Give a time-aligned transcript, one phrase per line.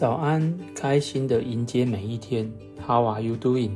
[0.00, 2.50] 早安，开心的迎接每一天。
[2.86, 3.72] How are you doing？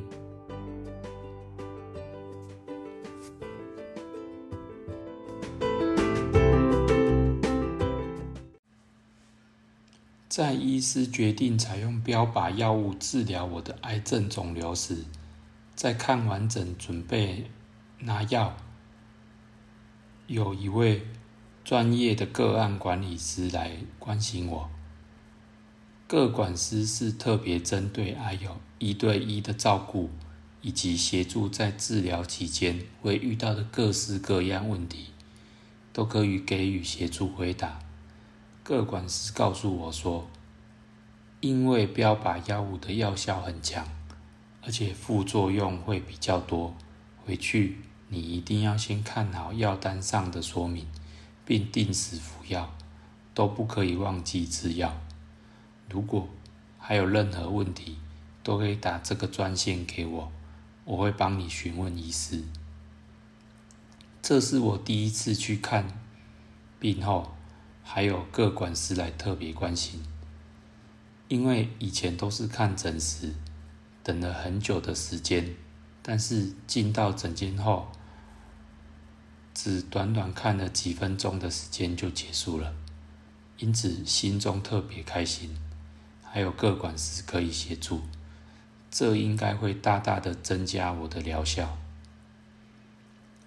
[10.26, 15.04] 在医师决定采用标靶药物治疗我的癌症肿瘤时，
[15.74, 17.50] 在看完整准备
[17.98, 18.56] 拿药，
[20.26, 21.02] 有一位
[21.62, 24.70] 专业的个案管理师来关心我。
[26.06, 30.10] 个管师是特别针对癌友一对一的照顾，
[30.60, 35.06] 以及协助在治疗期间会遇到的各式各样问题，
[35.94, 37.78] 都可以给予协助回答。
[38.62, 40.28] 个管师告诉我说，
[41.40, 43.86] 因为标靶药物的药效很强，
[44.62, 46.76] 而且副作用会比较多，
[47.24, 50.86] 回去你一定要先看好药单上的说明，
[51.46, 52.74] 并定时服药，
[53.32, 55.00] 都不可以忘记吃药。
[55.88, 56.28] 如果
[56.78, 57.98] 还有任何问题，
[58.42, 60.32] 都可以打这个专线给我，
[60.84, 62.42] 我会帮你询问医师。
[64.22, 65.86] 这是我第一次去看
[66.78, 67.30] 病后。
[67.86, 70.02] 还有各管师来特别关心，
[71.28, 73.34] 因为以前都是看诊时
[74.02, 75.54] 等了很久的时间，
[76.00, 77.88] 但是进到诊间后，
[79.52, 82.74] 只短短看了几分钟的时间就结束了，
[83.58, 85.54] 因此心中特别开心。
[86.34, 88.00] 还有各管师可以协助，
[88.90, 91.78] 这应该会大大的增加我的疗效。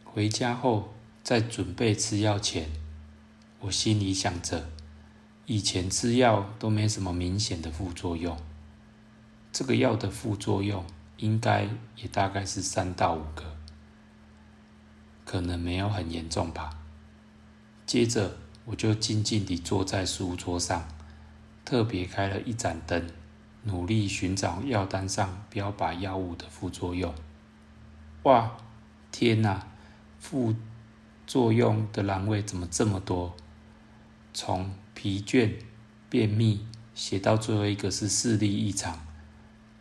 [0.05, 2.69] 回家后，在准备吃药前。
[3.59, 4.69] 我心里想着，
[5.47, 8.37] 以前吃药都没什么明显的副作用，
[9.51, 10.85] 这个药的副作用
[11.17, 13.57] 应该也大概是三到五个，
[15.25, 16.69] 可能没有很严重吧。
[17.85, 20.87] 接着我就静静地坐在书桌上，
[21.67, 23.09] 特别开了一盏灯，
[23.63, 27.13] 努力寻找药单上标靶药物的副作用。
[28.23, 28.55] 哇，
[29.11, 29.67] 天哪，
[30.17, 30.55] 副
[31.25, 33.35] 作用的栏位怎么这么多？
[34.33, 35.55] 从疲倦、
[36.09, 39.05] 便秘写到最后一个是视力异常，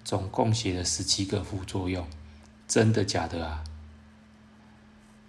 [0.03, 2.05] 总共写了十七个副作用，
[2.67, 3.63] 真的假的啊？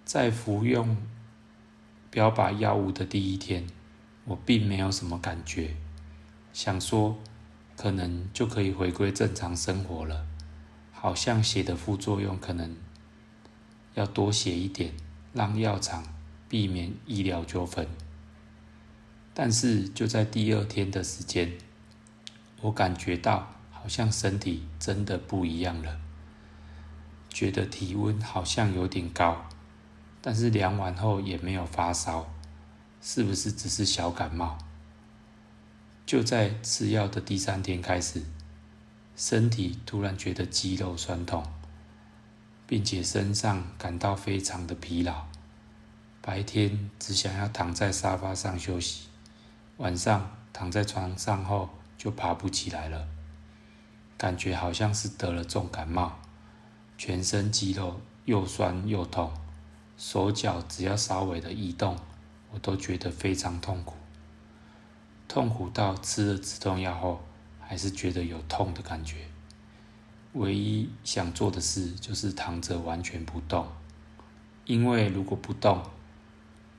[0.04, 0.96] 在服用
[2.10, 3.64] 标靶药物的第一天，
[4.24, 5.76] 我并没有什么感觉，
[6.60, 7.16] 想说
[7.76, 10.26] 可能就可以回归正常生活了，
[10.90, 12.76] 好像写的副作用可能
[13.94, 14.92] 要多写一点，
[15.32, 16.02] 让药厂
[16.48, 17.86] 避免医疗纠纷。
[19.32, 21.52] 但是就在第二天的时间，
[22.60, 26.00] 我感觉到好像身体真的不一样了，
[27.30, 29.46] 觉得体温好像有点高，
[30.20, 32.28] 但是量完后也没有发烧，
[33.00, 34.58] 是不是只是小感冒？
[36.08, 38.22] 就在吃药的第三天开始，
[39.14, 41.44] 身体突然觉得肌肉酸痛，
[42.66, 45.26] 并且身上感到非常的疲劳，
[46.22, 49.08] 白天只想要躺在沙发上休息。
[49.76, 51.68] 晚上躺在床上后
[51.98, 53.06] 就爬不起来了，
[54.16, 56.20] 感觉好像是得了重感冒，
[56.96, 59.30] 全身肌肉又酸又痛，
[59.98, 61.98] 手脚只要稍微的移动，
[62.50, 63.94] 我都觉得非常痛苦，
[65.28, 67.22] 痛苦到吃了止痛药后
[67.60, 69.18] 还是觉得有痛的感觉。
[70.32, 73.68] 唯一想做的事就是躺着完全不动，
[74.64, 75.82] 因为如果不动，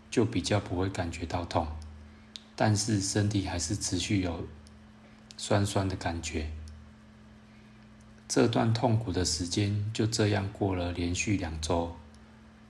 [0.10, 1.68] 就比较不会感觉到痛。
[2.56, 4.48] 但是身体还是持续有
[5.38, 6.52] 酸酸的感觉。
[8.28, 11.96] 这段痛苦的时间就这样过了连续两周，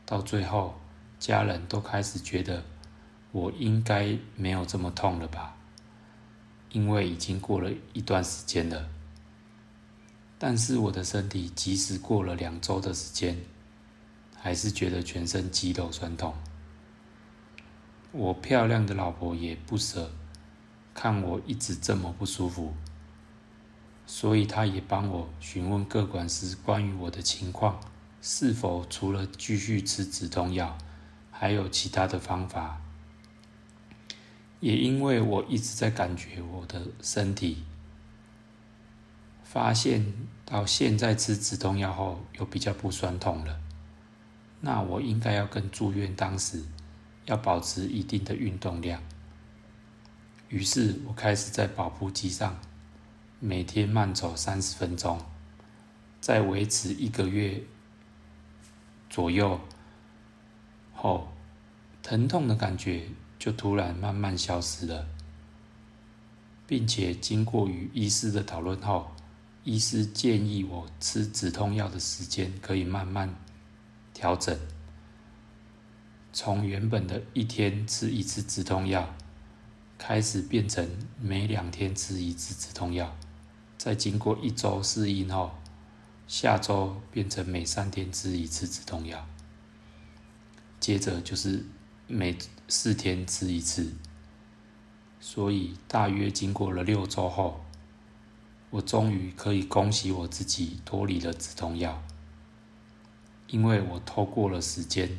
[0.05, 0.79] 到最后
[1.19, 2.63] 家人都开始觉得
[3.31, 5.57] 我应该没有这么痛了吧，
[6.71, 8.89] 因为已经过了一段时间了。
[10.37, 13.37] 但是我的身体即使过了两周的时间，
[14.37, 16.33] 还是觉得全身肌肉酸痛。
[18.11, 20.11] 我漂亮的老婆也不舍
[20.93, 22.73] 看我一直这么不舒服，
[24.07, 27.79] 所以她也帮我询问各管师关于我的情况，
[28.21, 30.77] 是否除了继续吃止痛药，
[31.29, 32.81] 还有其他的方法。
[34.59, 37.63] 也因为我一直在感觉我的身体，
[39.43, 40.05] 发现
[40.45, 43.59] 到现在吃止痛药后有比较不酸痛了，
[44.61, 46.63] 那我应该要跟住院当时。
[47.25, 49.03] 要保持一定的运动量，
[50.47, 52.59] 于是我开始在跑步机上
[53.39, 55.21] 每天慢走三十分钟，
[56.19, 57.61] 在维持一个月
[59.11, 59.61] 左右
[60.91, 61.31] 后，
[62.01, 63.03] 疼痛的感觉
[63.39, 65.07] 就突然慢慢消失了。
[66.67, 69.09] 并且经过与医师的讨论后，
[69.63, 73.33] 医师建议我吃止痛药的时间可以慢慢
[74.13, 74.55] 调整，
[76.31, 79.15] 从原本的一天吃一次止痛药，
[79.97, 80.87] 开始变成
[81.19, 83.17] 每两天吃一次止痛药，
[83.75, 85.51] 再经过一周适应后，
[86.27, 89.27] 下周变成每三天吃一次止痛药，
[90.79, 91.65] 接着就是
[92.05, 92.37] 每
[92.69, 93.91] 四天吃一次。
[95.19, 97.65] 所以，大约经过了六周后，
[98.69, 102.01] 我终于可以恭喜我自己脱离了止痛药，
[103.47, 105.17] 因为我透过了时间，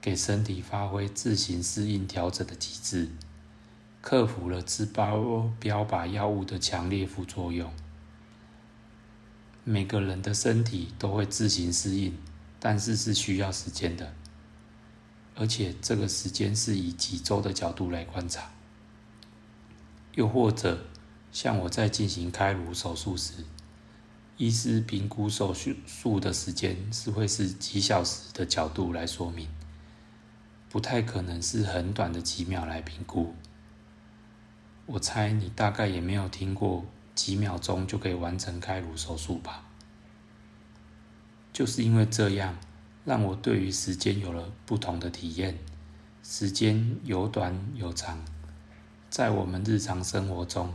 [0.00, 3.10] 给身体发挥自行适应调整的机制，
[4.00, 7.70] 克服了吃包标靶药物的强烈副作用。
[9.62, 12.16] 每个人的身体都会自行适应，
[12.58, 14.14] 但是是需要时间的，
[15.34, 18.50] 而且这个时间是以几周的角度来观察。
[20.14, 20.86] 又或者，
[21.32, 23.44] 像我在进行开颅手术时，
[24.36, 29.48] 医师评估手术术的时间是会是几小时的角度来说明，
[30.68, 33.34] 不太可能是很短的几秒来评估。
[34.86, 36.84] 我猜你大概也没有听过
[37.14, 39.64] 几秒钟就可以完成开颅手术吧？
[41.52, 42.58] 就是因为这样，
[43.10, 45.58] 让我对于时间有了不同的体验，
[46.22, 48.24] 时间有短有长。
[49.08, 50.72] 在我们日常生活中，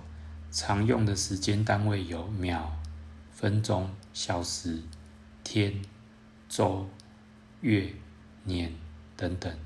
[0.51, 2.75] 常用的时间单位有秒、
[3.31, 4.81] 分钟、小时、
[5.45, 5.81] 天、
[6.49, 6.89] 周、
[7.61, 7.93] 月、
[8.43, 8.73] 年
[9.15, 9.57] 等等。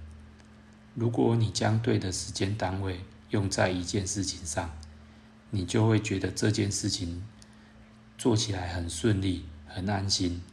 [0.94, 3.00] 如果你将对的时间单位
[3.31, 4.69] 用在一件事情上，
[5.50, 7.25] 你就会觉得这件事情
[8.15, 10.44] 做起来很顺利、很安心。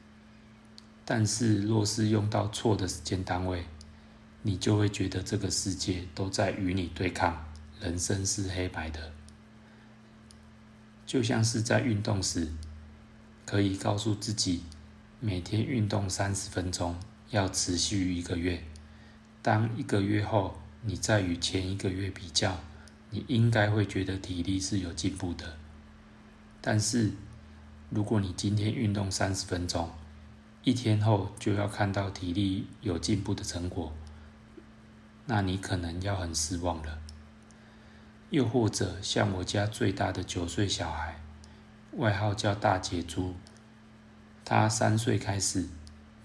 [1.08, 3.64] 但是，若是用到错的时间单位，
[4.43, 7.47] 你就会觉得这个世界都在与你对抗。
[7.81, 9.12] 人生是黑白的，
[11.06, 12.49] 就像是在运动时，
[13.44, 14.64] 可以告诉自己
[15.20, 16.97] 每天运动三十分钟，
[17.31, 18.64] 要持续一个月。
[19.43, 22.59] 当一个月后，你再与前一个月比较，
[23.11, 25.56] 你应该会觉得体力是有进步的。
[26.61, 27.12] 但是，
[27.91, 29.88] 如果你今天运动三十分钟，
[30.67, 33.93] 一天后就要看到体力有进步的成果，
[35.27, 36.99] 那你可能要很失望了。
[38.31, 41.21] 又或者像我家最大的九岁小孩，
[41.93, 43.37] 外号叫大姐猪，
[44.45, 45.69] 他三岁开始，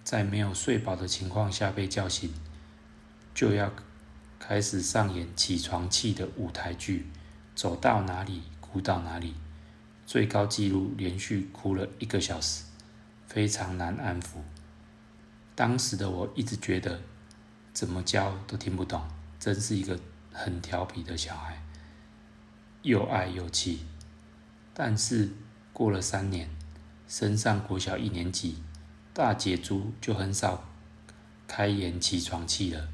[0.04, 2.34] 在没有睡饱的情况下被叫醒，
[3.36, 3.72] 就要
[4.40, 7.06] 开始上演起床气的舞台剧，
[7.54, 9.36] 走到哪里哭到哪里，
[10.08, 12.64] 最高纪录连续哭了一个小时，
[13.32, 14.40] 非常难安抚。
[15.56, 17.00] 当时的我一直觉得，
[17.72, 19.02] 怎么教都听不懂，
[19.40, 19.98] 真是一个
[20.34, 21.64] 很调皮的小孩。
[22.82, 23.86] 又爱又气，
[24.74, 25.32] 但是
[25.72, 26.50] 过了三年，
[27.08, 28.62] 升上国小一年级，
[29.14, 30.66] 大姐猪就很少
[31.48, 32.90] 开言起床气了。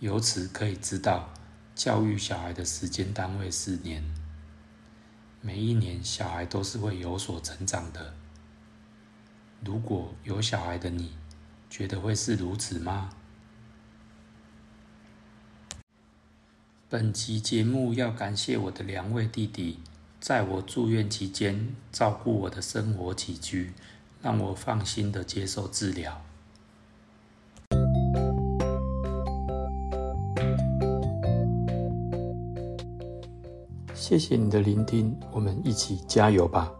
[0.00, 1.32] 由此可以知道，
[1.74, 4.04] 教育小孩的时间单位是年，
[5.40, 8.14] 每一年小孩都是会有所成长的。
[9.64, 11.12] 如果有小孩的你，
[11.70, 13.10] 觉得会是如此吗？
[16.90, 19.80] 本期节目要感谢我的两位弟弟，
[20.20, 23.72] 在我住院期间照顾我的生活起居，
[24.20, 26.22] 让我放心的接受治疗。
[33.94, 36.70] 谢谢你的聆听，我们一起加油吧！